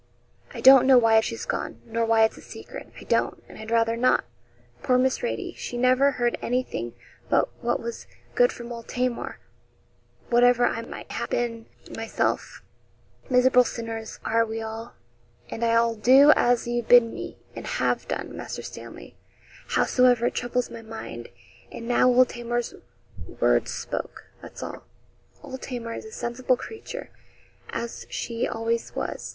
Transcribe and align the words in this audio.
'I 0.55 0.61
don't 0.61 0.87
know 0.87 0.97
why 0.97 1.21
she's 1.21 1.45
gone, 1.45 1.79
nor 1.85 2.03
why 2.07 2.23
it's 2.23 2.35
a 2.35 2.41
secret 2.41 2.91
I 2.99 3.03
don't, 3.03 3.43
and 3.47 3.59
I'd 3.59 3.69
rather 3.69 3.95
not. 3.95 4.25
Poor 4.81 4.97
Miss 4.97 5.19
Radie, 5.19 5.55
she 5.57 5.77
never 5.77 6.13
heard 6.13 6.39
anything 6.41 6.95
but 7.29 7.49
what 7.63 7.79
was 7.79 8.07
good 8.33 8.51
from 8.51 8.71
old 8.71 8.87
Tamar, 8.87 9.37
whatever 10.31 10.65
I 10.65 10.81
might 10.81 11.11
ha' 11.11 11.29
bin 11.29 11.67
myself, 11.95 12.63
miserable 13.29 13.63
sinners 13.63 14.17
are 14.25 14.43
we 14.43 14.59
all; 14.59 14.95
and 15.51 15.63
I'll 15.63 15.93
do 15.93 16.31
as 16.35 16.67
you 16.67 16.81
bid 16.81 17.03
me, 17.03 17.37
and 17.55 17.65
I 17.65 17.69
have 17.69 18.07
done, 18.07 18.35
Master 18.35 18.63
Stanley, 18.63 19.15
howsoever 19.67 20.25
it 20.25 20.33
troubles 20.33 20.71
my 20.71 20.81
mind;' 20.81 21.29
and 21.71 21.87
now 21.87 22.07
old 22.09 22.29
Tamar's 22.29 22.73
words 23.39 23.69
spoke 23.71 24.25
that's 24.41 24.63
all. 24.63 24.83
'Old 25.43 25.61
Tamar 25.61 25.93
is 25.93 26.05
a 26.05 26.11
sensible 26.11 26.57
creature, 26.57 27.11
as 27.69 28.07
she 28.09 28.47
always 28.47 28.95
was. 28.95 29.29